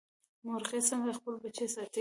[0.45, 1.89] مورغۍ څنګه خپل بچي ساتي؟